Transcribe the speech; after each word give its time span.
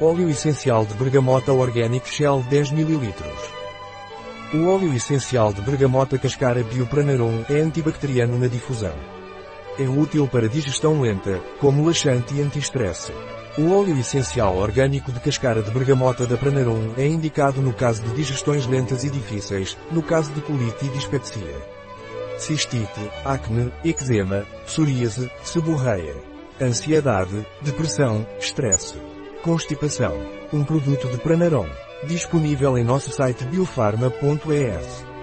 Óleo 0.00 0.28
essencial 0.28 0.84
de 0.84 0.92
bergamota 0.94 1.52
Organic 1.52 2.08
Shell 2.08 2.44
10 2.50 2.72
ml. 2.72 3.14
O 4.52 4.66
óleo 4.66 4.92
essencial 4.92 5.52
de 5.52 5.60
bergamota 5.60 6.18
Cascara 6.18 6.64
Biopranarum 6.64 7.44
é 7.48 7.60
antibacteriano 7.60 8.36
na 8.36 8.48
difusão. 8.48 8.94
É 9.78 9.84
útil 9.84 10.26
para 10.26 10.48
digestão 10.48 11.00
lenta, 11.00 11.40
como 11.60 11.86
laxante 11.86 12.34
e 12.34 12.42
anti-estresse. 12.42 13.12
O 13.56 13.70
óleo 13.70 13.96
essencial 13.96 14.56
orgânico 14.56 15.12
de 15.12 15.20
cascara 15.20 15.62
de 15.62 15.70
bergamota 15.70 16.26
da 16.26 16.36
Pranarum 16.36 16.94
é 16.96 17.06
indicado 17.06 17.62
no 17.62 17.72
caso 17.72 18.02
de 18.02 18.10
digestões 18.16 18.66
lentas 18.66 19.04
e 19.04 19.10
difíceis, 19.10 19.78
no 19.92 20.02
caso 20.02 20.32
de 20.32 20.40
colite 20.40 20.86
e 20.86 20.88
dispepsia. 20.88 21.56
Cistite, 22.36 23.10
acne, 23.24 23.72
eczema, 23.84 24.44
psoríase, 24.66 25.30
seborreia. 25.44 26.16
Ansiedade, 26.60 27.46
depressão, 27.62 28.26
estresse. 28.40 29.13
Constipação. 29.44 30.16
Um 30.54 30.64
produto 30.64 31.06
de 31.06 31.18
Pranarum. 31.18 31.68
Disponível 32.06 32.78
em 32.78 32.82
nosso 32.82 33.10
site 33.10 33.44
biofarma.es. 33.44 35.13